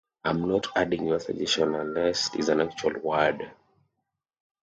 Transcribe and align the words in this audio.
I'm 0.23 0.47
not 0.47 0.65
adding 0.75 1.05
your 1.05 1.19
suggestion 1.19 1.75
unless 1.75 2.33
it's 2.33 2.47
an 2.47 2.59
actual 2.61 2.99
word 3.01 3.51